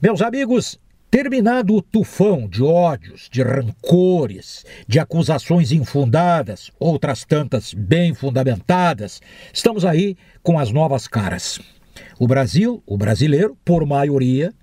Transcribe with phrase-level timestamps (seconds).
[0.00, 0.78] Meus amigos,
[1.10, 9.20] terminado o tufão de ódios, de rancores, de acusações infundadas, outras tantas bem fundamentadas,
[9.52, 11.58] estamos aí com as novas caras.
[12.16, 14.54] O Brasil, o brasileiro, por maioria,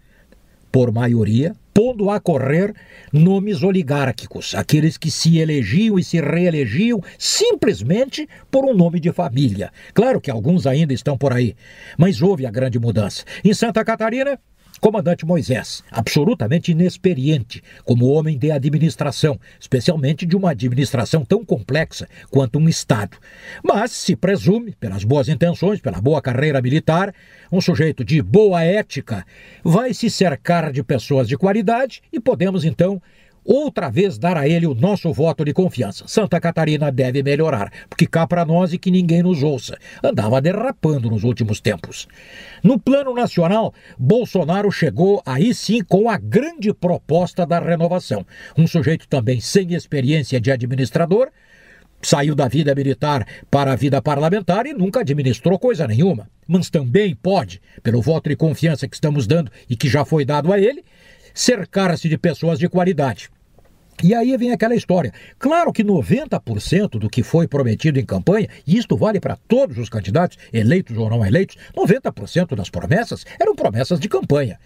[0.71, 2.74] por maioria, pondo a correr
[3.12, 9.70] nomes oligárquicos, aqueles que se elegiam e se reelegiam simplesmente por um nome de família.
[9.94, 11.58] Claro que alguns ainda estão por aí,
[11.97, 13.26] mas houve a grande mudança.
[13.44, 14.40] Em Santa Catarina,
[14.79, 22.59] Comandante Moisés, absolutamente inexperiente como homem de administração, especialmente de uma administração tão complexa quanto
[22.59, 23.17] um Estado.
[23.63, 27.13] Mas se presume, pelas boas intenções, pela boa carreira militar,
[27.51, 29.25] um sujeito de boa ética
[29.63, 33.01] vai se cercar de pessoas de qualidade e podemos então
[33.45, 36.05] outra vez dar a ele o nosso voto de confiança.
[36.08, 39.77] Santa Catarina deve melhorar, porque cá para nós e que ninguém nos ouça.
[40.04, 42.08] Andava derrapando nos últimos tempos.
[42.63, 48.26] No plano nacional, Bolsonaro chegou aí sim com a grande proposta da renovação.
[48.58, 51.30] Um sujeito também sem experiência de administrador,
[52.02, 56.30] saiu da vida militar para a vida parlamentar e nunca administrou coisa nenhuma.
[56.48, 60.52] Mas também pode, pelo voto de confiança que estamos dando e que já foi dado
[60.54, 60.84] a ele,
[61.34, 63.30] cercar-se de pessoas de qualidade.
[64.06, 65.11] E aí vem aquela história.
[65.39, 69.89] Claro que 90% do que foi prometido em campanha, e isto vale para todos os
[69.89, 74.59] candidatos, eleitos ou não eleitos, 90% das promessas eram promessas de campanha.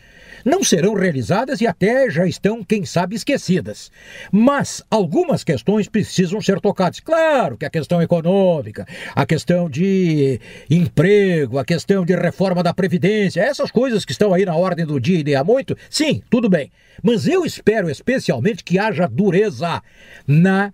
[0.44, 3.90] Não serão realizadas e até já estão, quem sabe, esquecidas.
[4.30, 7.00] Mas algumas questões precisam ser tocadas.
[7.00, 10.38] Claro que a questão econômica, a questão de
[10.70, 15.00] emprego, a questão de reforma da Previdência, essas coisas que estão aí na ordem do
[15.00, 16.70] dia e há muito, sim, tudo bem.
[17.02, 19.84] Mas eu espero especialmente que haja dureza
[20.28, 20.74] na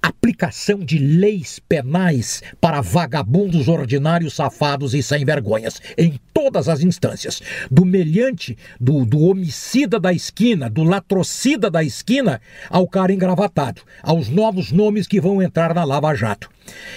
[0.00, 7.42] aplicação de leis penais para vagabundos ordinários, safados e sem vergonhas, em todas as instâncias.
[7.68, 12.40] Do meliante, do, do homicida da esquina, do latrocida da esquina,
[12.70, 16.48] ao cara engravatado, aos novos nomes que vão entrar na Lava Jato.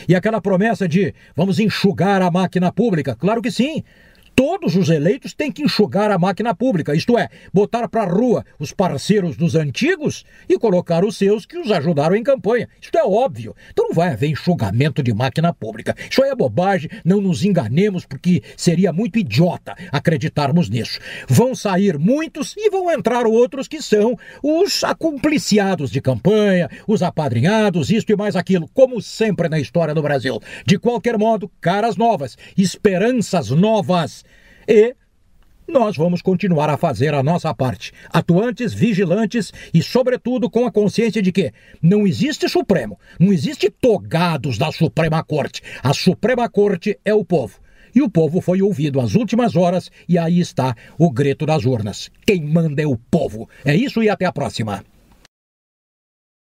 [0.08, 3.84] E aquela promessa de vamos enxugar a máquina pública, claro que sim
[4.36, 8.46] todos os eleitos têm que enxugar a máquina pública, isto é, botar para a rua
[8.60, 12.68] os parceiros dos antigos e colocar os seus que os ajudaram em campanha.
[12.82, 13.56] Isto é óbvio.
[13.72, 15.96] Então não vai haver enxugamento de máquina pública.
[16.10, 21.00] Isso aí é bobagem, não nos enganemos, porque seria muito idiota acreditarmos nisso.
[21.28, 27.90] Vão sair muitos e vão entrar outros que são os acumpliciados de campanha, os apadrinhados,
[27.90, 30.40] isto e mais aquilo, como sempre na história do Brasil.
[30.66, 34.21] De qualquer modo, caras novas, esperanças novas
[34.68, 34.96] e
[35.68, 41.22] nós vamos continuar a fazer a nossa parte, atuantes, vigilantes e, sobretudo, com a consciência
[41.22, 45.62] de que não existe Supremo, não existe togados da Suprema Corte.
[45.82, 47.60] A Suprema Corte é o povo.
[47.94, 52.10] E o povo foi ouvido às últimas horas, e aí está o grito das urnas.
[52.26, 53.50] Quem manda é o povo.
[53.64, 54.84] É isso e até a próxima.